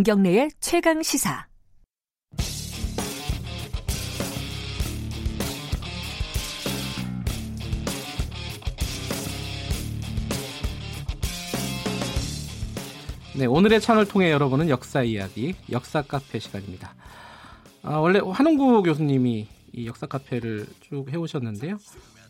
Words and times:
김경래의 0.00 0.50
최강 0.60 1.02
시사. 1.02 1.46
네, 13.36 13.44
오늘의 13.44 13.82
찬을 13.82 14.08
통해 14.08 14.30
여러분은 14.30 14.70
역사 14.70 15.02
이야기, 15.02 15.54
역사 15.70 16.00
카페 16.00 16.38
시간입니다. 16.38 16.94
아, 17.82 17.98
원래 17.98 18.20
한홍구 18.24 18.82
교수님이 18.82 19.48
이 19.74 19.86
역사 19.86 20.06
카페를 20.06 20.66
쭉 20.80 21.10
해오셨는데요. 21.10 21.76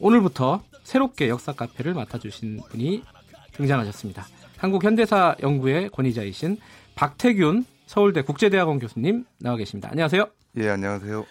오늘부터 0.00 0.64
새롭게 0.82 1.28
역사 1.28 1.52
카페를 1.52 1.94
맡아주신 1.94 2.62
분이 2.70 3.04
등장하셨습니다. 3.52 4.26
한국 4.56 4.82
현대사 4.82 5.36
연구의 5.40 5.90
권위자이신 5.90 6.58
박태균 7.04 7.64
서울대 7.86 8.20
국제대학원 8.20 8.78
교수님 8.78 9.24
나와 9.38 9.56
계십니다. 9.56 9.88
안녕하세요. 9.90 10.26
예, 10.58 10.68
안녕하세요. 10.68 11.24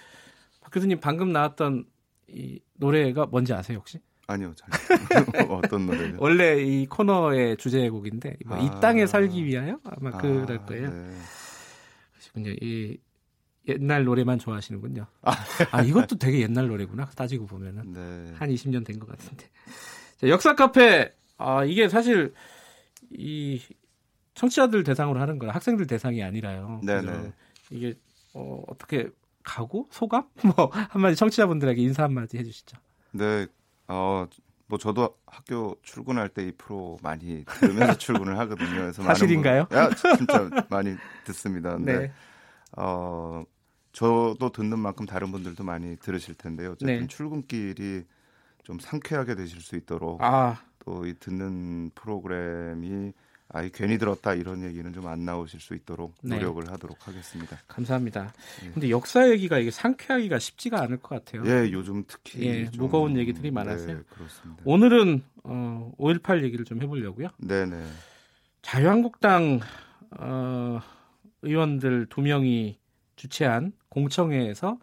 박 0.62 0.72
교수님 0.73 1.00
방금 1.00 1.32
나왔던 1.32 1.86
이 2.27 2.60
노래가 2.73 3.27
뭔지 3.27 3.54
아세요 3.54 3.77
혹시? 3.77 4.00
아니요, 4.26 4.52
잘 4.55 4.68
어떤 5.48 5.86
노래요? 5.86 6.16
원래 6.18 6.60
이 6.60 6.88
코너의 6.88 7.58
주제곡인데 7.58 8.38
뭐 8.48 8.58
아, 8.58 8.62
이 8.62 8.82
땅에 8.82 9.05
살기 9.05 9.46
위하여 9.46 9.80
아마 9.84 10.10
아, 10.10 10.18
그럴 10.18 10.66
거예요. 10.66 10.90
네. 10.90 11.16
그러시군요. 12.13 12.49
이 12.62 12.98
옛날 13.68 14.05
노래만 14.05 14.40
좋아하시는군요. 14.40 15.05
아, 15.22 15.32
아, 15.70 15.84
이것도 15.84 16.15
되게 16.18 16.40
옛날 16.41 16.68
노래구나. 16.68 17.12
따지고 17.15 17.46
보면은 17.46 17.93
네. 17.93 18.34
한 18.40 18.49
20년 18.49 18.84
된 18.84 18.98
것 18.98 19.08
같은데. 19.08 19.46
자, 20.18 20.30
역사 20.30 20.55
카페 20.55 21.13
아 21.38 21.63
이게 21.63 21.88
사실 21.90 22.34
이 23.12 23.62
청취자들 24.40 24.84
대상으로 24.85 25.20
하는 25.20 25.37
거라 25.37 25.54
학생들 25.54 25.85
대상이 25.85 26.23
아니라요. 26.23 26.79
네네. 26.85 27.12
그죠? 27.12 27.32
이게 27.71 27.93
어, 28.34 28.63
어떻게 28.68 29.09
가고 29.43 29.87
소감 29.91 30.29
뭐 30.55 30.70
한마디 30.71 31.18
청취자분들에게 31.18 31.81
인사 31.81 32.04
한마디 32.04 32.37
해주시죠. 32.37 32.77
네, 33.12 33.48
어, 33.90 34.27
뭐 34.68 34.77
저도 34.79 35.18
학교 35.26 35.76
출근할 35.81 36.29
때 36.29 36.46
이 36.48 36.51
프로 36.57 36.98
많이 37.04 37.43
들으면서 37.59 37.98
출근을 37.99 38.37
하거든요. 38.40 38.70
그래서 38.70 39.04
사실인가요? 39.04 39.65
분, 39.65 39.77
야, 39.77 39.90
진짜 39.90 40.49
많이 40.70 40.96
듣습니다. 41.26 41.71
근데 41.76 41.99
네. 41.99 42.12
어, 42.77 43.43
저도 43.91 44.51
듣는 44.53 44.79
만큼 44.79 45.05
다른 45.05 45.31
분들도 45.34 45.63
많이 45.65 45.98
들으실 45.98 46.35
텐데요. 46.35 46.71
어쨌든 46.71 46.99
네. 47.01 47.07
출근길이 47.07 48.03
좀 48.63 48.79
상쾌하게 48.79 49.35
되실 49.35 49.59
수 49.62 49.76
있도록 49.76 50.21
아 50.24 50.62
또이 50.85 51.15
듣는 51.20 51.91
프로그램이 51.96 53.12
아이 53.52 53.70
괜히 53.72 53.98
들었다 53.98 54.34
이런 54.36 54.64
얘기는 54.64 54.92
좀 54.94 55.08
안 55.10 55.26
나오실 55.26 55.60
수 55.60 55.74
있도록 55.74 56.14
네. 56.22 56.36
노력을 56.36 56.72
하도록 56.72 57.08
하겠습니다. 57.08 57.58
감사합니다. 57.68 58.32
예. 58.64 58.72
근데 58.72 58.90
역사 58.90 59.30
얘기가 59.30 59.58
이게 59.58 59.72
상쾌하기가 59.72 60.38
쉽지가 60.38 60.82
않을 60.84 60.98
것 60.98 61.24
같아요. 61.26 61.44
예, 61.48 61.72
요즘 61.72 62.04
특히 62.08 62.46
예, 62.46 62.70
좀, 62.70 62.84
무거운 62.84 63.18
얘기들이 63.18 63.50
많아서요. 63.52 63.98
네, 63.98 64.03
그렇습니다. 64.09 64.62
오늘은 64.66 65.24
어, 65.44 65.92
5.18 65.97 66.44
얘기를 66.44 66.64
좀 66.64 66.81
해보려고요. 66.81 67.30
네, 67.40 67.66
네. 67.66 67.84
자유한국당 68.62 69.62
어, 70.20 70.80
의원들 71.42 72.08
두 72.09 72.22
명이 72.22 72.78
주최한 73.16 73.74
공청회에서 73.90 74.78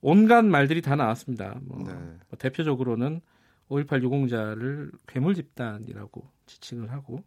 온갖 0.00 0.44
말들이 0.44 0.80
다 0.80 0.96
나왔습니다. 0.96 1.58
뭐, 1.62 1.78
네. 1.86 1.92
뭐 1.92 2.38
대표적으로는 2.38 3.20
5.18 3.68 4.02
유공자를 4.02 4.90
괴물 5.06 5.34
집단이라고 5.34 6.26
지칭을 6.46 6.90
하고 6.90 7.22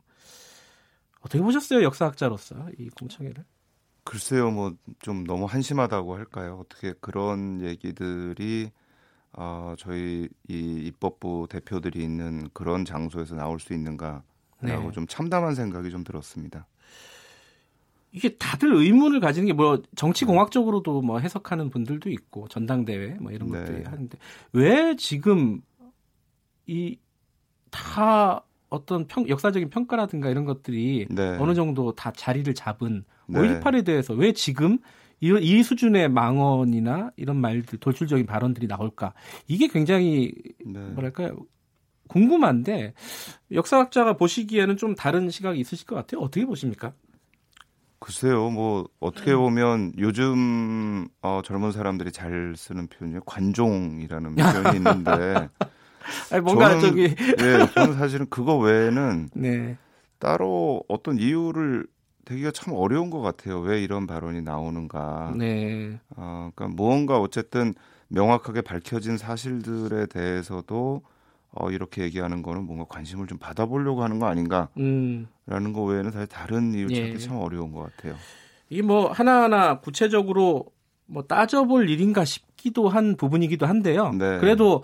어떻게 1.23 1.41
보셨어요 1.41 1.83
역사학자로서 1.83 2.69
이 2.77 2.89
공청회를? 2.89 3.43
글쎄요, 4.05 4.51
뭐 4.51 4.75
좀 4.99 5.23
너무 5.25 5.45
한심하다고 5.45 6.15
할까요? 6.15 6.59
어떻게 6.61 6.93
그런 6.99 7.61
얘기들이 7.61 8.69
어, 9.31 9.73
저희 9.77 10.27
이 10.47 10.57
입법부 10.85 11.47
대표들이 11.49 12.03
있는 12.03 12.49
그런 12.53 12.85
장소에서 12.85 13.35
나올 13.35 13.59
수 13.59 13.73
있는가라고 13.73 14.23
네. 14.61 14.91
좀 14.93 15.07
참담한 15.07 15.55
생각이 15.55 15.89
좀 15.89 16.03
들었습니다. 16.03 16.67
이게 18.11 18.37
다들 18.37 18.73
의문을 18.75 19.19
가지는 19.21 19.47
게 19.47 19.53
뭐 19.53 19.81
정치공학적으로도 19.95 21.01
뭐 21.01 21.19
해석하는 21.19 21.69
분들도 21.69 22.09
있고 22.11 22.47
전당대회 22.49 23.15
뭐 23.19 23.31
이런 23.31 23.49
네. 23.49 23.59
것들이 23.59 23.83
하는데 23.85 24.17
왜 24.51 24.95
지금 24.97 25.61
이 26.67 26.97
다 27.71 28.43
어떤 28.73 29.05
평, 29.05 29.29
역사적인 29.29 29.69
평가라든가 29.69 30.29
이런 30.29 30.45
것들이 30.45 31.05
네. 31.11 31.37
어느 31.39 31.53
정도 31.53 31.93
다 31.93 32.11
자리를 32.11 32.51
잡은 32.55 33.05
네. 33.27 33.39
5.18에 33.39 33.85
대해서 33.85 34.15
왜 34.15 34.33
지금 34.33 34.79
이, 35.21 35.31
이 35.39 35.61
수준의 35.61 36.09
망언이나 36.09 37.11
이런 37.15 37.37
말들 37.37 37.77
돌출적인 37.77 38.25
발언들이 38.25 38.65
나올까 38.65 39.13
이게 39.47 39.67
굉장히 39.67 40.33
네. 40.65 40.79
뭐랄까요 40.79 41.37
궁금한데 42.07 42.95
역사학자가 43.51 44.13
보시기에는 44.13 44.75
좀 44.77 44.95
다른 44.95 45.29
시각이 45.29 45.59
있으실 45.59 45.85
것 45.85 45.95
같아요 45.95 46.21
어떻게 46.21 46.43
보십니까? 46.45 46.93
글쎄요, 47.99 48.49
뭐 48.49 48.89
어떻게 48.99 49.33
보면 49.33 49.93
요즘 49.97 51.07
어, 51.21 51.41
젊은 51.45 51.71
사람들이 51.71 52.11
잘 52.11 52.53
쓰는 52.57 52.87
표현이 52.87 53.19
관종이라는 53.25 54.35
표현이 54.35 54.77
있는데 54.77 55.47
아니, 56.31 56.41
뭔가 56.41 56.69
저는- 56.75 56.81
저기 56.81 57.01
예, 57.03 57.67
저는 57.73 57.93
사실은 57.97 58.25
그거 58.29 58.57
외에는 58.57 59.29
네. 59.35 59.77
따로 60.19 60.83
어떤 60.87 61.17
이유를 61.17 61.85
되기가 62.25 62.51
참 62.51 62.73
어려운 62.73 63.09
것 63.09 63.21
같아요. 63.21 63.59
왜 63.59 63.81
이런 63.83 64.07
발언이 64.07 64.41
나오는가. 64.41 65.33
네. 65.37 65.99
어, 66.15 66.49
그러니까 66.55 66.75
무언가 66.75 67.19
어쨌든 67.19 67.73
명확하게 68.07 68.61
밝혀진 68.61 69.17
사실들에 69.17 70.05
대해서도 70.05 71.01
어, 71.55 71.69
이렇게 71.69 72.01
얘기하는 72.03 72.41
거는 72.41 72.63
뭔가 72.63 72.85
관심을 72.87 73.27
좀 73.27 73.37
받아보려고 73.37 74.03
하는 74.03 74.17
거 74.19 74.25
아닌가라는 74.27 74.69
음. 74.77 75.27
거 75.73 75.83
외에는 75.83 76.11
사실 76.11 76.27
다른 76.27 76.73
이유 76.73 76.87
예. 76.89 76.95
찾기 77.11 77.19
참 77.19 77.37
어려운 77.37 77.71
것 77.73 77.81
같아요. 77.95 78.15
이게 78.69 78.81
뭐 78.81 79.11
하나하나 79.11 79.79
구체적으로 79.79 80.65
뭐 81.05 81.23
따져볼 81.23 81.89
일인가 81.89 82.23
싶기도 82.25 82.87
한 82.87 83.17
부분이기도 83.17 83.65
한데요. 83.67 84.11
네. 84.13 84.39
그래도 84.39 84.83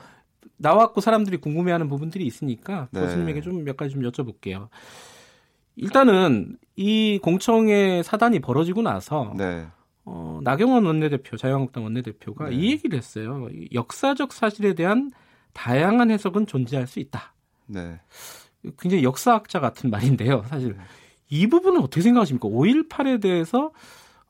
나왔고 0.57 1.01
사람들이 1.01 1.37
궁금해하는 1.37 1.87
부분들이 1.89 2.25
있으니까 2.25 2.87
네. 2.91 3.01
교수님에게 3.01 3.41
좀 3.41 3.63
몇 3.63 3.77
가지 3.77 3.93
좀 3.93 4.03
여쭤볼게요. 4.03 4.69
일단은 5.75 6.57
이 6.75 7.19
공청회 7.21 8.03
사단이 8.03 8.39
벌어지고 8.39 8.81
나서 8.81 9.33
네, 9.37 9.67
어, 10.05 10.39
나경원 10.43 10.85
원내대표, 10.85 11.37
자유한국당 11.37 11.83
원내대표가 11.83 12.49
네. 12.49 12.55
이 12.55 12.71
얘기를 12.71 12.97
했어요. 12.97 13.47
이 13.51 13.69
역사적 13.73 14.33
사실에 14.33 14.73
대한 14.73 15.11
다양한 15.53 16.11
해석은 16.11 16.47
존재할 16.47 16.87
수 16.87 16.99
있다. 16.99 17.33
네. 17.67 17.99
굉장히 18.77 19.03
역사학자 19.03 19.59
같은 19.59 19.89
말인데요. 19.89 20.43
사실 20.47 20.73
네. 20.75 20.83
이 21.29 21.47
부분은 21.47 21.79
어떻게 21.81 22.01
생각하십니까? 22.01 22.47
5.18에 22.49 23.21
대해서 23.21 23.71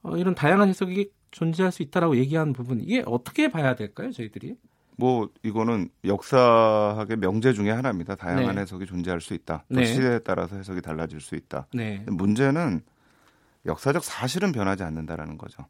어, 0.03 0.17
이런 0.17 0.35
다양한 0.35 0.69
해석이 0.69 1.09
존재할 1.31 1.71
수 1.71 1.81
있다라고 1.83 2.17
얘기하는 2.17 2.53
부분 2.53 2.81
이게 2.81 3.03
어떻게 3.05 3.49
봐야 3.49 3.75
될까요, 3.75 4.11
저희들이? 4.11 4.55
뭐 4.99 5.29
이거는 5.43 5.89
역사학의 6.03 7.17
명제 7.17 7.53
중에 7.53 7.71
하나입니다. 7.71 8.15
다양한 8.15 8.55
네. 8.55 8.61
해석이 8.61 8.85
존재할 8.85 9.21
수 9.21 9.33
있다. 9.33 9.63
또 9.73 9.79
네. 9.79 9.85
시대에 9.85 10.19
따라서 10.19 10.57
해석이 10.57 10.81
달라질 10.81 11.21
수 11.21 11.35
있다. 11.35 11.67
네, 11.73 12.03
문제는 12.07 12.81
역사적 13.65 14.03
사실은 14.03 14.51
변하지 14.51 14.83
않는다라는 14.83 15.37
거죠. 15.37 15.65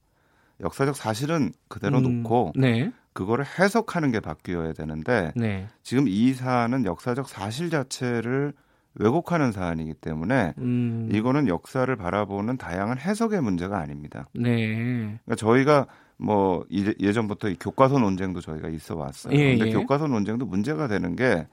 역사적 0.61 0.95
사실은 0.95 1.51
그대로 1.67 1.99
음, 1.99 2.23
놓고 2.23 2.53
네, 2.55 2.91
그거를 3.13 3.45
해석하는 3.45 4.11
게 4.11 4.19
바뀌어야 4.19 4.73
되는데 4.73 5.31
네, 5.35 5.67
지금 5.83 6.07
이 6.07 6.33
사안은 6.33 6.85
역사적 6.85 7.29
사실 7.29 7.69
자체를 7.69 8.53
왜곡하는 8.95 9.51
사안이기 9.51 9.93
때문에 9.93 10.53
음, 10.57 11.09
이거는 11.11 11.47
역사를 11.47 11.93
바라보는 11.95 12.57
다양한 12.57 12.97
해석의 12.97 13.41
문제가 13.41 13.77
아닙니다. 13.77 14.27
네, 14.33 15.19
그러니까 15.23 15.35
저희가 15.37 15.87
뭐 16.19 16.65
이제 16.69 16.93
예전부터 16.99 17.49
이 17.49 17.55
교과서 17.57 17.97
논쟁도 17.97 18.41
저희가 18.41 18.67
있어 18.69 18.95
왔어요. 18.95 19.33
예, 19.33 19.57
근데 19.57 19.71
예. 19.71 19.73
교과서 19.73 20.07
논쟁도 20.07 20.45
문제가 20.45 20.87
되는 20.87 21.15
게 21.15 21.47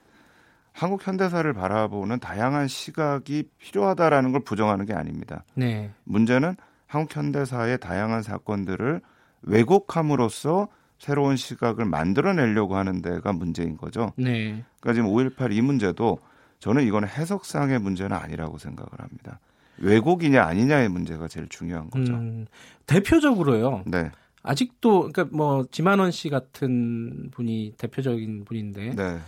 한국 0.73 1.07
현대사를 1.07 1.51
바라보는 1.53 2.19
다양한 2.19 2.67
시각이 2.67 3.45
필요하다라는 3.59 4.33
걸 4.33 4.43
부정하는 4.43 4.85
게 4.85 4.93
아닙니다. 4.93 5.45
네, 5.55 5.91
문제는 6.05 6.57
한국 6.87 7.17
현대사의 7.17 7.79
다양한 7.79 8.23
사건들을 8.23 9.01
왜곡함으로써 9.43 10.69
새로운 10.99 11.37
시각을 11.37 11.85
만들어내려고 11.85 12.77
하는 12.77 13.03
데가 13.03 13.33
문제인 13.33 13.77
거죠. 13.77 14.13
네, 14.17 14.65
그러니까 14.81 14.95
지금 14.95 15.09
5.18 15.11 15.53
이 15.53 15.61
문제도 15.61 16.19
저는 16.59 16.83
이거는 16.83 17.09
해석상의 17.09 17.79
문제는 17.79 18.17
아니라고 18.17 18.59
생각을 18.59 18.91
합니다. 18.99 19.39
왜곡이냐 19.79 20.43
아니냐의 20.43 20.89
문제가 20.89 21.29
제일 21.29 21.49
중요한 21.49 21.89
거죠. 21.91 22.15
음, 22.15 22.47
대표적으로요. 22.87 23.85
네, 23.87 24.11
아직도 24.47 25.11
그러니까 25.13 25.25
뭐 25.37 25.67
지만원 25.71 26.13
씨 26.13 26.29
같은 26.29 27.31
분이 27.33 27.75
대표적인 27.77 28.45
분인데 28.45 28.95
네, 28.95 29.19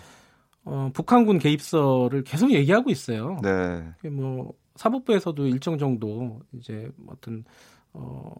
어, 0.65 0.91
북한군 0.94 1.38
개입설을 1.38 2.23
계속 2.25 2.53
얘기하고 2.53 2.91
있어요. 2.91 3.41
네, 3.43 4.09
뭐 4.09 4.53
사법부에서도 4.76 5.47
일정 5.49 5.76
정도 5.76 6.41
이제 6.53 6.88
어떤 7.09 7.44
어, 7.93 8.32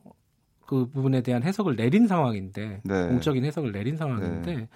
그 0.66 0.88
부분에 0.88 1.22
대한 1.22 1.42
해석을 1.42 1.75
내린 1.75 2.06
상황인데 2.06 2.82
네. 2.84 3.08
공적인 3.08 3.44
해석을 3.44 3.72
내린 3.72 3.96
상황인데 3.96 4.56
네. 4.56 4.69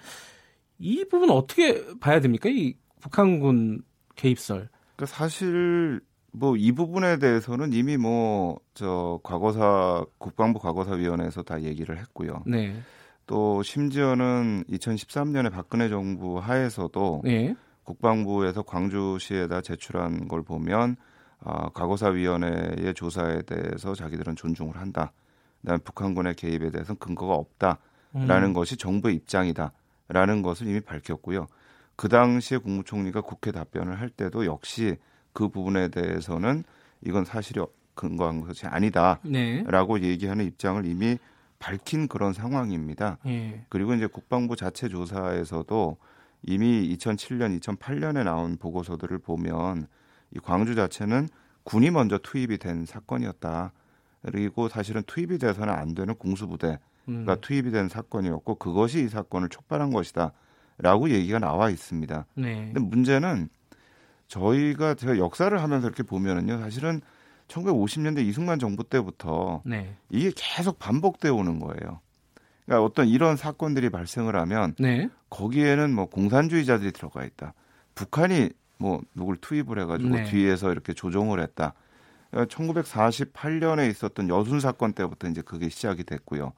이 0.79 1.05
부분 1.05 1.29
어떻게 1.29 1.97
봐야 1.99 2.19
됩니까? 2.19 2.49
이 2.49 2.75
북한군 2.99 3.83
개입설. 4.15 4.69
그러니까 4.95 5.05
사실 5.05 6.01
뭐 6.33 6.55
이 6.57 6.71
부분에 6.71 7.17
대해서는 7.17 7.73
이미 7.73 7.97
뭐 7.97 8.63
저 8.73 9.19
과거사 9.23 10.05
국방부 10.17 10.59
과거사위원회에서 10.59 11.43
다 11.43 11.61
얘기를 11.61 11.97
했고요. 11.99 12.43
네. 12.45 12.75
또 13.27 13.61
심지어는 13.63 14.63
2013년에 14.69 15.51
박근혜 15.51 15.89
정부 15.89 16.39
하에서도 16.39 17.21
네. 17.23 17.55
국방부에서 17.83 18.63
광주시에다 18.63 19.61
제출한 19.61 20.27
걸 20.27 20.41
보면 20.41 20.95
아, 21.39 21.69
과거사위원회의 21.69 22.93
조사에 22.95 23.43
대해서 23.43 23.93
자기들은 23.93 24.35
존중을 24.35 24.77
한다. 24.77 25.11
그다음에 25.61 25.79
북한군의 25.83 26.35
개입에 26.35 26.71
대해서는 26.71 26.97
근거가 26.97 27.33
없다라는 27.35 28.49
음. 28.49 28.53
것이 28.53 28.75
정부의 28.77 29.15
입장이다라는 29.15 30.41
것을 30.41 30.67
이미 30.67 30.79
밝혔고요. 30.79 31.47
그 31.95 32.09
당시에 32.09 32.57
국무총리가 32.57 33.21
국회 33.21 33.51
답변을 33.51 33.99
할 33.99 34.09
때도 34.09 34.45
역시 34.45 34.97
그 35.33 35.49
부분에 35.49 35.89
대해서는 35.89 36.63
이건 37.05 37.25
사실이 37.25 37.61
근거한 37.95 38.41
것이 38.41 38.65
아니다라고 38.65 39.97
네. 39.97 40.07
얘기하는 40.09 40.45
입장을 40.45 40.85
이미 40.85 41.17
밝힌 41.59 42.07
그런 42.07 42.33
상황입니다. 42.33 43.17
네. 43.23 43.65
그리고 43.69 43.93
이제 43.93 44.07
국방부 44.07 44.55
자체 44.55 44.89
조사에서도 44.89 45.97
이미 46.43 46.95
2007년, 46.95 47.59
2008년에 47.59 48.23
나온 48.23 48.57
보고서들을 48.57 49.17
보면 49.19 49.87
이 50.35 50.39
광주 50.39 50.75
자체는 50.75 51.29
군이 51.63 51.91
먼저 51.91 52.17
투입이 52.17 52.57
된 52.57 52.85
사건이었다. 52.85 53.71
그리고 54.23 54.67
사실은 54.67 55.03
투입이 55.05 55.37
돼서는 55.37 55.73
안 55.73 55.93
되는 55.95 56.15
공수부대가 56.15 56.79
음. 57.07 57.25
투입이 57.39 57.71
된 57.71 57.87
사건이었고 57.87 58.55
그것이 58.55 59.03
이 59.03 59.07
사건을 59.07 59.49
촉발한 59.49 59.91
것이다라고 59.91 61.09
얘기가 61.09 61.39
나와 61.39 61.69
있습니다. 61.69 62.25
네. 62.35 62.71
근데 62.73 62.79
문제는 62.79 63.49
저희가 64.33 64.95
제가 64.95 65.19
역사를 65.19 65.55
하면서 65.61 65.87
이렇게 65.87 66.01
보면은요, 66.01 66.59
사실은 66.59 67.01
1950년대 67.47 68.25
이승만 68.25 68.57
정부 68.57 68.83
때부터 68.83 69.61
네. 69.63 69.95
이게 70.09 70.31
계속 70.35 70.79
반복되어 70.79 71.33
오는 71.35 71.59
거예요. 71.59 71.99
그러니까 72.65 72.83
어떤 72.83 73.07
이런 73.07 73.35
사건들이 73.35 73.89
발생을 73.89 74.35
하면 74.35 74.73
네. 74.79 75.09
거기에는 75.29 75.93
뭐 75.93 76.07
공산주의자들이 76.07 76.93
들어가 76.93 77.23
있다. 77.25 77.53
북한이 77.93 78.49
뭐 78.77 79.01
누굴 79.13 79.37
투입을 79.37 79.79
해가지고 79.81 80.09
네. 80.09 80.23
뒤에서 80.23 80.71
이렇게 80.71 80.93
조종을 80.93 81.39
했다. 81.39 81.73
1948년에 82.31 83.87
있었던 83.91 84.29
여순 84.29 84.59
사건 84.59 84.93
때부터 84.93 85.27
이제 85.27 85.43
그게 85.43 85.69
시작이 85.69 86.03
됐고요. 86.05 86.53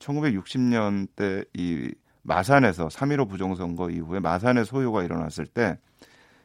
1960년대 0.00 1.46
이 1.54 1.94
마산에서 2.22 2.88
3.15 2.88 3.28
부정선거 3.28 3.90
이후에 3.90 4.18
마산의 4.18 4.64
소요가 4.64 5.04
일어났을 5.04 5.46
때 5.46 5.78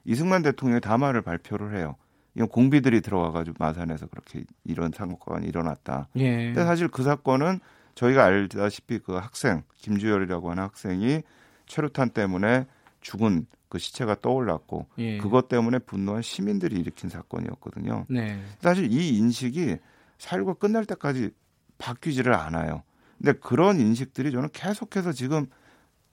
이승만 0.07 0.42
대통령이 0.42 0.81
담화를 0.81 1.21
발표를 1.21 1.77
해요. 1.77 1.95
이건 2.33 2.48
공비들이 2.48 3.01
들어와가지고 3.01 3.57
마산에서 3.59 4.07
그렇게 4.07 4.44
이런 4.63 4.92
사건이 4.92 5.45
일어났다. 5.48 6.07
예. 6.15 6.45
근데 6.45 6.63
사실 6.63 6.88
그 6.88 7.04
사건은 7.04 7.59
저희가 7.94 8.24
알다시피 8.24 9.00
그 9.00 9.13
학생 9.13 9.63
김주열이라고 9.75 10.51
하는 10.51 10.63
학생이 10.63 11.24
최루탄 11.65 12.12
때문에 12.12 12.65
죽은 13.01 13.48
그 13.69 13.80
시체가 13.80 14.21
떠올랐고 14.21 14.88
예. 15.00 15.18
그것 15.18 15.50
때문에 15.50 15.80
분노한 15.80 16.21
시민들이 16.21 16.80
일으킨 16.80 17.09
사건이었거든요. 17.09 18.06
네. 18.09 18.39
사실 18.59 18.92
이 18.92 19.18
인식이 19.18 19.77
살고 20.19 20.56
끝날 20.56 20.86
때까지 20.86 21.31
바뀌지를 21.80 22.33
않아요. 22.33 22.83
근데 23.18 23.33
그런 23.33 23.80
인식들이 23.80 24.31
저는 24.31 24.50
계속해서 24.54 25.12
지금 25.12 25.48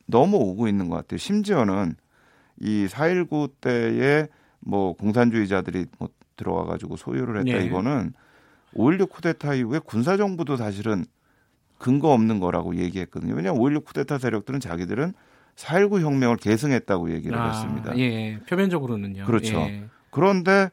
넘어오고 0.06 0.68
있는 0.68 0.88
것 0.88 0.96
같아요. 0.96 1.18
심지어는 1.18 1.96
이 2.60 2.86
4.19 2.86 3.50
때에 3.60 4.28
뭐 4.60 4.94
공산주의자들이 4.94 5.86
뭐 5.98 6.08
들어와 6.36 6.64
가지고 6.64 6.96
소유를 6.96 7.38
했다 7.38 7.58
네. 7.58 7.64
이거는 7.64 8.12
5.16 8.74 9.10
쿠데타 9.10 9.54
이후에 9.54 9.78
군사정부도 9.78 10.56
사실은 10.56 11.04
근거 11.78 12.12
없는 12.12 12.40
거라고 12.40 12.76
얘기했거든요. 12.76 13.34
왜냐하면 13.34 13.62
5.16 13.62 13.84
쿠데타 13.84 14.18
세력들은 14.18 14.60
자기들은 14.60 15.12
4.19 15.56 16.00
혁명을 16.00 16.36
계승했다고 16.36 17.12
얘기를 17.12 17.38
아, 17.38 17.50
했습니다. 17.50 17.96
예, 17.98 18.40
표면적으로는요. 18.48 19.24
그렇죠. 19.24 19.56
예. 19.60 19.84
그런데 20.10 20.70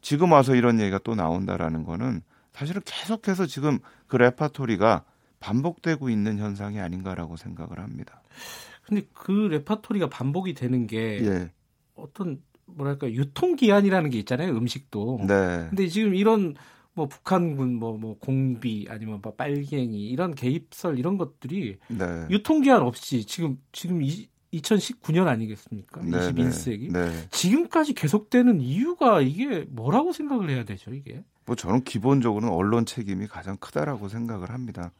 지금 0.00 0.32
와서 0.32 0.54
이런 0.54 0.80
얘기가 0.80 0.98
또 1.04 1.14
나온다라는 1.14 1.84
거는 1.84 2.22
사실은 2.52 2.80
계속해서 2.84 3.46
지금 3.46 3.78
그 4.06 4.16
레파토리가 4.16 5.04
반복되고 5.40 6.08
있는 6.08 6.38
현상이 6.38 6.80
아닌가라고 6.80 7.36
생각을 7.36 7.80
합니다. 7.80 8.22
근데 8.86 9.06
그 9.12 9.30
레파토리가 9.32 10.08
반복이 10.08 10.54
되는 10.54 10.86
게 10.86 11.20
예. 11.24 11.50
어떤 11.94 12.40
뭐랄까 12.66 13.10
유통 13.10 13.56
기한이라는 13.56 14.10
게 14.10 14.18
있잖아요 14.18 14.52
음식도. 14.52 15.24
네. 15.26 15.66
근데 15.68 15.88
지금 15.88 16.14
이런 16.14 16.54
뭐 16.94 17.08
북한군 17.08 17.74
뭐, 17.74 17.96
뭐 17.98 18.16
공비 18.18 18.86
아니면 18.88 19.20
뭐 19.22 19.34
빨갱이 19.34 20.08
이런 20.08 20.34
개입설 20.34 20.98
이런 20.98 21.18
것들이 21.18 21.78
네. 21.88 22.26
유통 22.30 22.62
기한 22.62 22.82
없이 22.82 23.24
지금 23.26 23.58
지금 23.72 24.02
이, 24.02 24.28
2019년 24.52 25.26
아니겠습니까? 25.26 26.00
네, 26.02 26.18
21세기. 26.18 26.92
네. 26.92 27.10
지금까지 27.30 27.92
계속되는 27.92 28.60
이유가 28.60 29.20
이게 29.20 29.66
뭐라고 29.68 30.12
생각을 30.12 30.48
해야 30.48 30.64
되죠, 30.64 30.94
이게? 30.94 31.24
뭐 31.44 31.54
저는 31.56 31.84
기본적으로는 31.84 32.54
언론 32.54 32.86
책임이 32.86 33.26
가장 33.26 33.56
크다라고 33.56 34.08
생각을 34.08 34.50
합니다. 34.50 34.92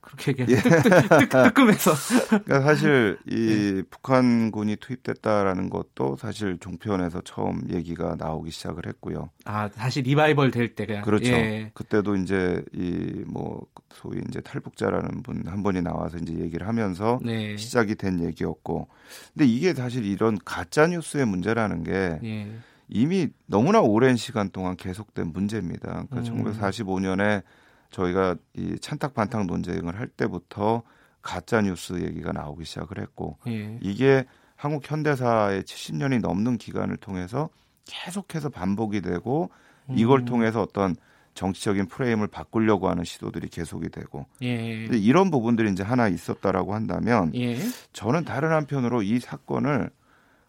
아, 0.00 0.08
그렇게 0.10 0.32
얘기해. 0.42 0.58
예. 0.58 1.28
뜨끔해서. 1.28 1.92
그러니까 2.28 2.60
사실 2.62 3.18
이 3.28 3.74
네. 3.76 3.82
북한군이 3.90 4.76
투입됐다라는 4.76 5.70
것도 5.70 6.16
사실 6.16 6.58
종편에서 6.58 7.22
처음 7.24 7.62
얘기가 7.70 8.16
나오기 8.18 8.50
시작을 8.50 8.86
했고요. 8.86 9.30
아 9.44 9.68
다시 9.68 10.02
리바이벌 10.02 10.50
될 10.50 10.74
때가 10.74 11.02
그렇죠. 11.02 11.32
예. 11.32 11.70
그때도 11.74 12.16
이제 12.16 12.62
이 12.74 13.24
뭐 13.26 13.66
소위 13.92 14.20
이제 14.28 14.40
탈북자라는 14.40 15.22
분 15.22 15.42
한 15.46 15.62
분이 15.62 15.82
나와서 15.82 16.18
이제 16.18 16.32
얘기를 16.34 16.66
하면서 16.66 17.18
네. 17.24 17.56
시작이 17.56 17.94
된 17.94 18.22
얘기였고, 18.24 18.88
근데 19.34 19.46
이게 19.46 19.72
사실 19.74 20.04
이런 20.04 20.38
가짜 20.44 20.86
뉴스의 20.86 21.26
문제라는 21.26 21.84
게. 21.84 22.18
예. 22.22 22.48
이미 22.90 23.28
너무나 23.46 23.80
오랜 23.80 24.16
시간 24.16 24.48
동안 24.48 24.74
계속된 24.76 25.32
문제입니다. 25.34 26.04
그러니까 26.08 26.32
음. 26.32 26.42
1945년에 26.44 27.42
저희가 27.90 28.36
이 28.54 28.78
찬탁 28.80 29.14
반탁 29.14 29.46
논쟁을 29.46 29.98
할 29.98 30.08
때부터 30.08 30.82
가짜 31.22 31.60
뉴스 31.60 31.94
얘기가 32.02 32.32
나오기 32.32 32.64
시작을 32.64 33.00
했고 33.00 33.38
예. 33.46 33.78
이게 33.80 34.24
한국 34.56 34.90
현대사의 34.90 35.62
70년이 35.62 36.20
넘는 36.20 36.58
기간을 36.58 36.96
통해서 36.96 37.48
계속해서 37.86 38.48
반복이 38.50 39.00
되고 39.00 39.50
음. 39.90 39.98
이걸 39.98 40.24
통해서 40.24 40.62
어떤 40.62 40.96
정치적인 41.34 41.86
프레임을 41.86 42.26
바꾸려고 42.26 42.88
하는 42.88 43.04
시도들이 43.04 43.48
계속이 43.48 43.90
되고 43.90 44.26
예. 44.42 44.88
이런 44.90 45.30
부분들이 45.30 45.70
이제 45.70 45.82
하나 45.84 46.08
있었다라고 46.08 46.74
한다면 46.74 47.32
예. 47.34 47.56
저는 47.92 48.24
다른 48.24 48.50
한편으로 48.50 49.02
이 49.02 49.20
사건을 49.20 49.90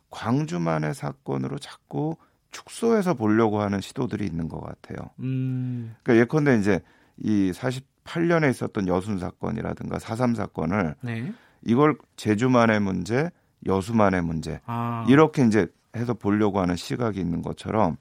광주만의 0.10 0.96
사건으로 0.96 1.60
자꾸 1.60 2.16
축소해서 2.52 3.14
보려고 3.14 3.62
하는 3.62 3.80
시도들이 3.80 4.26
있는 4.26 4.48
것 4.48 4.60
같아요. 4.62 5.10
음. 5.20 5.96
그러니까 6.02 6.24
예컨대 6.24 6.58
이제 6.58 6.82
이 7.22 7.52
48년에 7.52 8.50
있었던 8.50 8.88
여순 8.88 9.20
사건이라든가 9.20 9.98
4.3 9.98 10.36
사건을 10.36 10.96
네. 11.02 11.34
이걸 11.64 11.98
제주만의 12.16 12.80
문제, 12.80 13.30
여수만의 13.66 14.24
문제 14.24 14.62
아. 14.66 15.06
이렇게 15.10 15.46
이제 15.46 15.68
해서 15.96 16.14
보려고 16.14 16.60
하는 16.60 16.76
시각이 16.76 17.20
있는 17.20 17.42
것처럼 17.42 17.98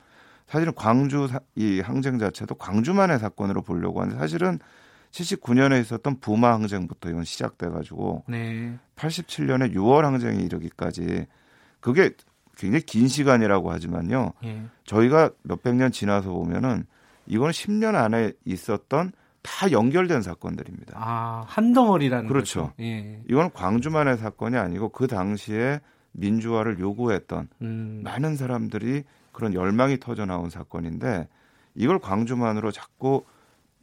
사실은 0.46 0.72
광주 0.74 1.28
이 1.56 1.80
항쟁 1.80 2.18
자체도 2.18 2.54
광주만의 2.54 3.18
사건으로 3.18 3.62
보려고 3.62 4.00
하는데 4.00 4.18
사실은 4.18 4.58
79년에 5.10 5.80
있었던 5.80 6.20
부마 6.20 6.52
항쟁부터 6.54 7.10
이건 7.10 7.24
시작돼 7.24 7.68
가지고 7.68 8.24
네. 8.28 8.78
87년에 8.96 9.74
6월 9.74 10.02
항쟁이 10.02 10.44
이르기까지 10.44 11.26
그게 11.80 12.10
굉장히 12.56 12.84
긴 12.84 13.08
시간이라고 13.08 13.70
하지만요. 13.70 14.32
예. 14.44 14.62
저희가 14.84 15.30
몇백 15.42 15.76
년 15.76 15.92
지나서 15.92 16.30
보면은 16.30 16.84
이거는 17.28 17.52
10년 17.52 17.94
안에 17.94 18.32
있었던 18.44 19.12
다 19.42 19.70
연결된 19.70 20.22
사건들입니다. 20.22 20.94
아, 20.96 21.44
한 21.46 21.72
덩어리라는 21.72 22.28
그렇죠. 22.28 22.72
예. 22.80 23.22
이건 23.30 23.52
광주만의 23.52 24.18
사건이 24.18 24.56
아니고 24.56 24.88
그 24.90 25.06
당시에 25.06 25.80
민주화를 26.12 26.78
요구했던 26.80 27.48
음. 27.62 28.00
많은 28.02 28.36
사람들이 28.36 29.04
그런 29.32 29.54
열망이 29.54 30.00
터져 30.00 30.26
나온 30.26 30.50
사건인데 30.50 31.28
이걸 31.74 31.98
광주만으로 32.00 32.72
자꾸 32.72 33.24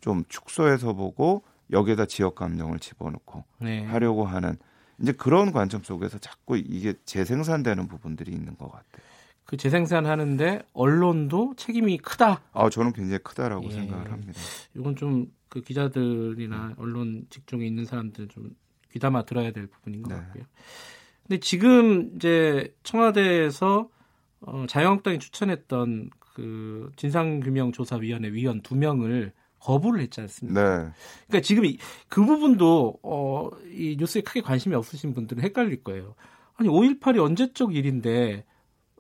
좀 0.02 0.24
축소해서 0.28 0.94
보고 0.94 1.44
여기에다 1.72 2.06
지역 2.06 2.36
감정을 2.36 2.80
집어넣고 2.80 3.46
네. 3.60 3.86
하려고 3.86 4.26
하는 4.26 4.58
이제 5.00 5.12
그런 5.12 5.52
관점 5.52 5.82
속에서 5.82 6.18
자꾸 6.20 6.58
이게 6.58 6.94
재생산되는 7.06 7.88
부분들이 7.88 8.32
있는 8.32 8.58
것 8.58 8.72
같아요. 8.72 9.06
그 9.46 9.58
재생산하는데 9.58 10.64
언론도 10.74 11.54
책임이 11.58 12.00
크다. 12.00 12.42
아, 12.54 12.70
저는 12.70 12.94
굉장히 12.94 13.20
크다라고 13.20 13.66
예. 13.66 13.72
생각을 13.72 14.12
합니다. 14.12 14.40
이건 14.76 14.96
좀 14.96 15.28
그 15.56 15.62
기자들이나 15.62 16.74
언론 16.78 17.28
직종에 17.30 17.66
있는 17.66 17.86
사람들 17.86 18.28
좀 18.28 18.58
귀담아 18.92 19.24
들어야 19.24 19.52
될 19.52 19.68
부분인 19.68 20.04
것 20.04 20.14
네. 20.14 20.20
같고요. 20.20 20.44
근데 21.24 21.40
지금 21.40 22.12
이제 22.18 22.76
청와대에서 22.84 23.88
어, 24.42 24.66
자유한국당이 24.68 25.18
추천했던 25.18 26.10
그 26.20 26.92
진상규명조사위원회 26.98 28.34
위원 28.34 28.62
두 28.64 28.76
명을 28.76 29.32
거부를 29.60 30.02
했지 30.02 30.20
않습니까? 30.20 30.62
네. 30.62 30.92
그러니까 31.28 31.42
지금 31.42 31.64
이, 31.64 31.78
그 32.10 32.24
부분도 32.26 33.00
어, 33.02 33.50
이 33.72 33.96
뉴스에 33.98 34.24
크게 34.24 34.42
관심이 34.42 34.76
없으신 34.76 35.14
분들은 35.14 35.42
헷갈릴 35.42 35.86
거예요. 35.86 36.16
아니 36.56 36.68
5.18이 36.68 37.24
언제적 37.24 37.74
일인데 37.74 38.44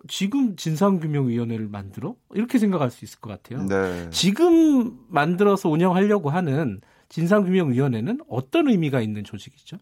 지금 0.07 0.55
진상규명위원회를 0.55 1.67
만들어? 1.67 2.15
이렇게 2.33 2.59
생각할 2.59 2.91
수 2.91 3.05
있을 3.05 3.19
것 3.19 3.29
같아요. 3.29 3.65
네. 3.67 4.09
지금 4.11 4.99
만들어서 5.07 5.69
운영하려고 5.69 6.29
하는 6.29 6.81
진상규명위원회는 7.09 8.19
어떤 8.29 8.67
의미가 8.69 9.01
있는 9.01 9.23
조직이죠? 9.23 9.77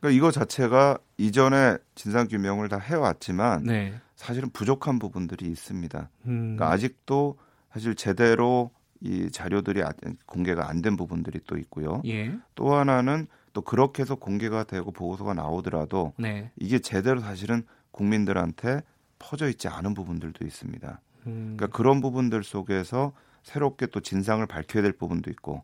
그러니까 0.00 0.16
이거 0.16 0.30
자체가 0.30 0.98
이전에 1.18 1.78
진상규명을 1.94 2.68
다 2.68 2.78
해왔지만 2.78 3.64
네. 3.64 3.94
사실은 4.14 4.50
부족한 4.50 4.98
부분들이 4.98 5.46
있습니다. 5.46 6.10
음. 6.26 6.56
그러니까 6.56 6.70
아직도 6.70 7.36
사실 7.72 7.94
제대로 7.94 8.70
이 9.00 9.30
자료들이 9.30 9.82
아, 9.82 9.92
공개가 10.24 10.68
안 10.70 10.80
된 10.80 10.96
부분들이 10.96 11.40
또 11.46 11.58
있고요. 11.58 12.00
예. 12.06 12.32
또 12.54 12.74
하나는 12.74 13.26
또 13.52 13.60
그렇게 13.60 14.02
해서 14.02 14.14
공개가 14.14 14.64
되고 14.64 14.90
보고서가 14.90 15.34
나오더라도 15.34 16.12
네. 16.18 16.50
이게 16.56 16.78
제대로 16.78 17.20
사실은 17.20 17.64
국민들한테 17.90 18.82
퍼져 19.18 19.48
있지 19.48 19.68
않은 19.68 19.94
부분들도 19.94 20.44
있습니다. 20.44 21.00
음. 21.26 21.54
그러니까 21.56 21.76
그런 21.76 22.00
부분들 22.00 22.44
속에서 22.44 23.12
새롭게 23.42 23.86
또 23.86 24.00
진상을 24.00 24.44
밝혀야 24.46 24.82
될 24.82 24.92
부분도 24.92 25.30
있고 25.30 25.62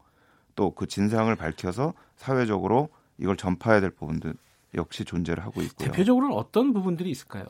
또 0.54 0.70
그 0.70 0.86
진상을 0.86 1.34
밝혀서 1.34 1.94
사회적으로 2.16 2.88
이걸 3.18 3.36
전파해야 3.36 3.80
될 3.80 3.90
부분도 3.90 4.32
역시 4.74 5.04
존재를 5.04 5.44
하고 5.44 5.62
있고요. 5.62 5.88
대표적으로는 5.90 6.36
어떤 6.36 6.72
부분들이 6.72 7.10
있을까요? 7.10 7.44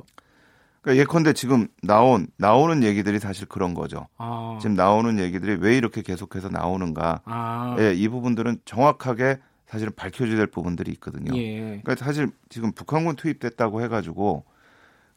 그러니까 0.80 1.00
예컨대 1.00 1.32
지금 1.32 1.68
나온 1.82 2.26
나오는 2.37 2.82
얘기들이 2.82 3.18
사실 3.21 3.47
그런 3.47 3.75
거죠. 3.75 4.09
아. 4.18 4.59
지금 4.61 4.75
나오는 4.75 5.18
얘기들이 5.21 5.56
왜 5.61 5.76
이렇게 5.76 6.02
계속해서 6.02 6.49
나오는가? 6.49 7.21
아. 7.25 7.76
예, 7.78 7.94
이 7.94 8.09
부분들은 8.09 8.61
정확하게 8.64 9.38
사실은 9.66 9.92
밝혀져야 9.94 10.37
될 10.37 10.47
부분들이 10.49 10.90
있거든요. 10.92 11.37
예. 11.37 11.80
그러니까 11.82 11.94
사실 11.97 12.30
지금 12.49 12.73
북한군 12.73 13.16
투입됐다고 13.16 13.80
해가지고 13.82 14.44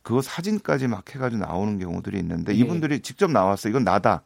그 0.06 0.22
사진까지 0.22 0.88
막 0.88 1.04
해가지고 1.16 1.44
나오는 1.44 1.80
경우들이 1.80 2.20
있는데 2.20 2.54
예. 2.54 2.58
이분들이 2.58 3.00
직접 3.00 3.32
나왔어. 3.32 3.70
이건 3.70 3.84
나다. 3.84 4.22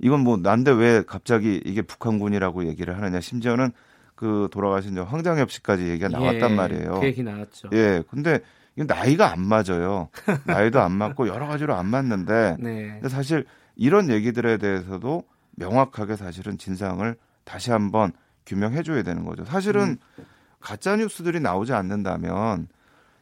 이건 0.00 0.18
뭐 0.18 0.36
난데 0.36 0.72
왜 0.72 1.04
갑자기 1.06 1.62
이게 1.64 1.80
북한군이라고 1.80 2.66
얘기를 2.66 2.96
하느냐. 2.96 3.20
심지어는 3.20 3.70
그 4.16 4.48
돌아가신 4.50 4.98
황장엽 4.98 5.52
씨까지 5.52 5.86
얘기가 5.86 6.08
나왔단 6.08 6.50
예. 6.50 6.54
말이에요. 6.56 6.98
그 6.98 7.06
얘기 7.06 7.22
나왔죠. 7.22 7.68
예. 7.72 8.02
근데 8.10 8.40
이건 8.74 8.88
나이가 8.88 9.30
안 9.30 9.40
맞아요. 9.42 10.08
나이도 10.44 10.80
안 10.80 10.90
맞고 10.90 11.28
여러 11.28 11.46
가지로 11.46 11.76
안 11.76 11.86
맞는데 11.86 12.56
네. 12.58 12.88
근데 12.94 13.08
사실 13.08 13.46
이런 13.76 14.10
얘기들에 14.10 14.56
대해서도 14.56 15.22
명확하게 15.52 16.16
사실은 16.16 16.58
진상을 16.58 17.14
다시 17.44 17.70
한번 17.70 18.10
규명해 18.44 18.82
줘야 18.82 19.04
되는 19.04 19.24
거죠. 19.24 19.44
사실은 19.44 19.98
음. 20.18 20.24
가짜 20.58 20.96
뉴스들이 20.96 21.38
나오지 21.38 21.74
않는다면 21.74 22.66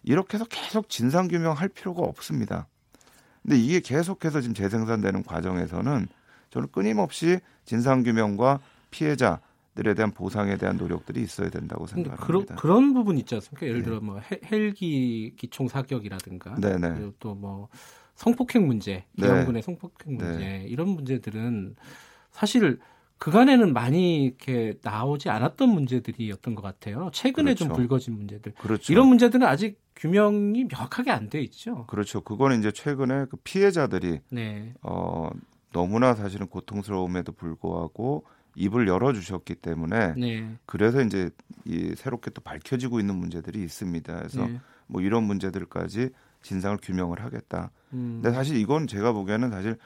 이렇게 0.08 0.36
해서 0.36 0.46
계속 0.48 0.88
진상 0.88 1.28
규명할 1.28 1.68
필요가 1.68 2.02
없습니다. 2.02 2.66
근데 3.42 3.58
이게 3.58 3.80
계속해서 3.80 4.40
지금 4.40 4.54
재생산되는 4.54 5.22
과정에서는 5.22 6.08
저는 6.50 6.68
끊임없이 6.72 7.38
진상 7.64 8.02
규명과 8.02 8.60
피해자 8.90 9.40
들에 9.74 9.94
대한 9.94 10.10
보상에 10.10 10.56
대한 10.56 10.76
노력들이 10.76 11.22
있어야 11.22 11.50
된다고 11.50 11.86
생각합니다. 11.86 12.26
그러, 12.26 12.44
그런 12.56 12.94
부분 12.94 13.16
있지 13.18 13.34
않습니까? 13.36 13.66
예를 13.66 13.82
들어 13.82 14.00
뭐 14.00 14.20
헬기 14.50 15.34
기총 15.36 15.68
사격이라든가 15.68 16.56
네네. 16.56 16.94
그리고 16.94 17.12
또 17.20 17.34
뭐 17.34 17.68
성폭행 18.16 18.66
문제, 18.66 19.04
기영군의 19.16 19.52
네. 19.52 19.62
성폭행 19.62 20.16
문제 20.16 20.38
네. 20.38 20.64
이런 20.66 20.88
문제들은 20.88 21.76
사실 22.32 22.80
그간에는 23.18 23.72
많이 23.72 24.24
이렇게 24.24 24.74
나오지 24.82 25.28
않았던 25.28 25.68
문제들이었던 25.68 26.54
것 26.56 26.62
같아요. 26.62 27.10
최근에 27.12 27.54
그렇죠. 27.54 27.66
좀 27.66 27.76
불거진 27.76 28.14
문제들. 28.14 28.54
그렇죠. 28.54 28.92
이런 28.92 29.06
문제들은 29.06 29.46
아직 29.46 29.80
규명이 29.98 30.64
명확하게 30.64 31.10
안 31.10 31.28
돼 31.28 31.40
있죠. 31.42 31.84
그렇죠. 31.86 32.22
그거는 32.22 32.60
이제 32.60 32.70
최근에 32.72 33.26
그 33.26 33.36
피해자들이 33.44 34.20
네. 34.30 34.72
어, 34.80 35.28
너무나 35.72 36.14
사실은 36.14 36.46
고통스러움에도 36.46 37.32
불구하고 37.32 38.24
입을 38.54 38.88
열어 38.88 39.12
주셨기 39.12 39.56
때문에 39.56 40.14
네. 40.14 40.56
그래서 40.66 41.02
이제 41.02 41.30
이 41.64 41.94
새롭게 41.96 42.30
또 42.30 42.40
밝혀지고 42.40 42.98
있는 43.00 43.16
문제들이 43.16 43.62
있습니다. 43.62 44.16
그래서 44.16 44.46
네. 44.46 44.60
뭐 44.86 45.02
이런 45.02 45.24
문제들까지 45.24 46.10
진상을 46.42 46.78
규명을 46.80 47.22
하겠다. 47.22 47.70
음. 47.92 48.20
근데 48.22 48.34
사실 48.34 48.56
이건 48.56 48.86
제가 48.86 49.12
보기에는 49.12 49.50
사실 49.50 49.76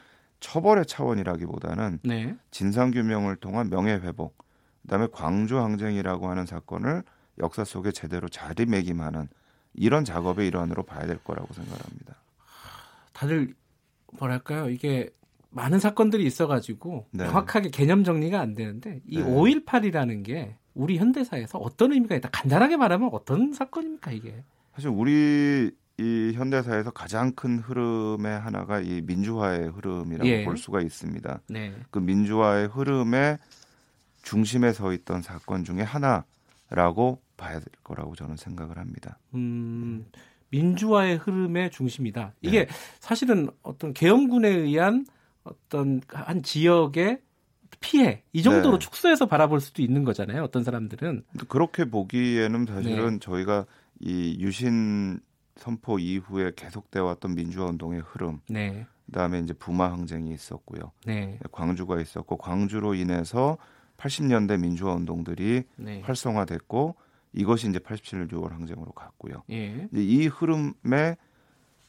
처벌의 0.41 0.87
차원이라기보다는 0.87 2.01
네. 2.05 2.37
진상 2.51 2.91
규명을 2.91 3.37
통한 3.37 3.71
명예 3.71 3.95
회복, 3.95 4.45
그다음에 4.83 5.09
광주 5.13 5.59
항쟁이라고 5.59 6.29
하는 6.29 6.47
사건을 6.47 7.03
역사 7.39 7.65
속에 7.65 7.93
제대로 7.93 8.29
자리매김하는 8.29 9.29
이런 9.75 10.05
작업의 10.05 10.49
일환으로 10.49 10.83
봐야 10.83 11.07
될 11.07 11.19
거라고 11.23 11.53
생각합니다. 11.55 12.17
다들 13.13 13.55
뭐랄까요 14.19 14.69
이게 14.69 15.11
많은 15.51 15.79
사건들이 15.79 16.25
있어가지고 16.25 17.07
네. 17.11 17.25
명확하게 17.25 17.71
개념 17.71 18.05
정리가 18.05 18.41
안 18.41 18.55
되는데 18.55 19.01
이 19.07 19.19
네. 19.19 19.25
5.18이라는 19.25 20.25
게 20.25 20.57
우리 20.75 20.97
현대사에서 20.97 21.59
어떤 21.59 21.93
의미가 21.93 22.17
있다. 22.17 22.31
간단하게 22.31 22.77
말하면 22.79 23.11
어떤 23.13 23.53
사건입니까 23.53 24.13
이게? 24.13 24.43
사실 24.75 24.89
우리 24.89 25.71
이 25.99 26.33
현대사에서 26.35 26.91
가장 26.91 27.33
큰 27.33 27.59
흐름의 27.59 28.41
하나가 28.41 28.81
이 28.81 29.03
민주화의 29.03 29.69
흐름이라고 29.69 30.27
예. 30.27 30.45
볼 30.45 30.57
수가 30.57 30.81
있습니다. 30.81 31.43
네. 31.49 31.75
그 31.91 31.99
민주화의 31.99 32.69
흐름의 32.69 33.39
중심에 34.23 34.73
서 34.73 34.93
있던 34.93 35.21
사건 35.21 35.65
중에 35.65 35.83
하나라고 35.83 37.21
봐야 37.43 37.59
될 37.59 37.67
거라고 37.83 38.15
저는 38.15 38.37
생각을 38.37 38.79
합니다. 38.79 39.19
음, 39.35 40.07
민주화의 40.51 41.17
흐름의 41.17 41.71
중심이다. 41.71 42.35
이게 42.41 42.67
네. 42.67 42.73
사실은 43.01 43.49
어떤 43.63 43.93
계엄군에 43.93 44.49
의한 44.49 45.05
어떤 45.43 46.01
한 46.09 46.43
지역의 46.43 47.21
피해 47.81 48.23
이 48.33 48.43
정도로 48.43 48.79
네. 48.79 48.85
축소해서 48.85 49.27
바라볼 49.27 49.61
수도 49.61 49.83
있는 49.83 50.05
거잖아요. 50.05 50.45
어떤 50.45 50.63
사람들은 50.63 51.25
그렇게 51.49 51.85
보기에는 51.85 52.67
사실은 52.67 53.15
네. 53.15 53.19
저희가 53.19 53.67
이 53.99 54.37
유신 54.39 55.19
선포 55.57 55.99
이후에 55.99 56.53
계속돼 56.55 57.01
왔던 57.01 57.35
민주화 57.35 57.67
운동의 57.67 58.01
흐름, 58.01 58.41
네. 58.49 58.87
그다음에 59.07 59.41
이제 59.41 59.53
부마 59.53 59.91
항쟁이 59.91 60.33
있었고요. 60.33 60.93
네. 61.05 61.39
광주가 61.51 62.01
있었고 62.01 62.37
광주로 62.37 62.95
인해서 62.95 63.59
80년대 63.97 64.61
민주화 64.61 64.95
운동들이 64.95 65.65
네. 65.77 66.01
활성화됐고 66.03 66.95
이것이 67.33 67.69
이제 67.69 67.79
87년 67.79 68.31
6월 68.31 68.51
항쟁으로 68.51 68.93
갔고요. 68.93 69.43
예. 69.51 69.89
이 69.93 70.27
흐름의 70.27 71.17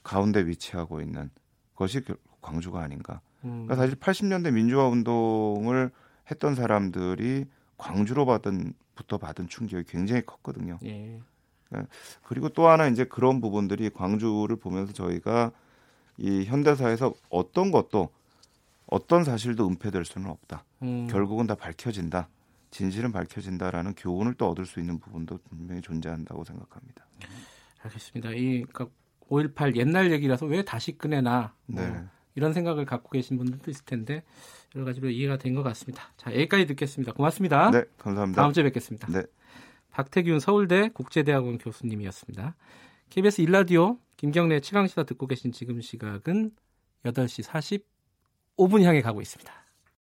가운데 0.03 0.45
위치하고 0.45 1.01
있는 1.01 1.29
것이 1.75 2.01
광주가 2.41 2.81
아닌가. 2.81 3.21
그러니까 3.41 3.75
사실 3.75 3.95
80년대 3.95 4.53
민주화 4.53 4.87
운동을 4.87 5.91
했던 6.31 6.55
사람들이 6.55 7.45
광주로 7.77 8.25
받은 8.25 8.73
부터 8.95 9.17
받은 9.17 9.47
충격이 9.47 9.85
굉장히 9.89 10.25
컸거든요. 10.25 10.79
예. 10.83 11.19
네. 11.69 11.81
그리고 12.23 12.49
또 12.49 12.67
하나 12.67 12.87
이제 12.87 13.03
그런 13.03 13.41
부분들이 13.41 13.89
광주를 13.89 14.55
보면서 14.55 14.93
저희가 14.93 15.51
이 16.17 16.45
현대사에서 16.45 17.13
어떤 17.29 17.71
것도 17.71 18.09
어떤 18.85 19.23
사실도 19.23 19.67
은폐될 19.67 20.05
수는 20.05 20.29
없다. 20.29 20.63
음. 20.83 21.07
결국은 21.09 21.47
다 21.47 21.55
밝혀진다. 21.55 22.29
진실은 22.73 23.11
밝혀진다라는 23.11 23.93
교훈을 23.95 24.33
또 24.33 24.49
얻을 24.49 24.65
수 24.65 24.79
있는 24.79 24.99
부분도 24.99 25.37
분명히 25.49 25.81
존재한다고 25.81 26.43
생각합니다. 26.43 27.05
알겠습니다. 27.83 28.31
이 28.31 28.63
그러니까 28.63 28.87
5.18 29.29 29.75
옛날 29.75 30.11
얘기라서 30.11 30.47
왜 30.47 30.63
다시 30.63 30.97
꺼내나 30.97 31.53
뭐 31.67 31.81
네. 31.83 32.03
이런 32.35 32.51
생각을 32.51 32.85
갖고 32.85 33.09
계신 33.11 33.37
분들도 33.37 33.69
있을 33.69 33.85
텐데 33.85 34.23
여러 34.75 34.85
가지로 34.85 35.09
이해가 35.11 35.37
된 35.37 35.53
것 35.53 35.61
같습니다. 35.61 36.11
자 36.17 36.33
여기까지 36.33 36.65
듣겠습니다. 36.65 37.13
고맙습니다. 37.13 37.69
네, 37.69 37.83
감사합니다. 37.99 38.41
다음 38.41 38.53
주에 38.53 38.63
뵙겠습니다. 38.63 39.07
네. 39.07 39.23
박태균 39.91 40.39
서울대 40.39 40.89
국제대학원 40.89 41.59
교수님이었습니다. 41.59 42.55
KBS 43.11 43.41
일라디오 43.41 43.99
김경래 44.17 44.59
최강시사 44.61 45.03
듣고 45.03 45.27
계신 45.27 45.51
지금 45.51 45.79
시각은 45.79 46.51
8시 47.05 47.83
45분 48.57 48.81
향해 48.81 49.01
가고 49.01 49.21
있습니다. 49.21 49.62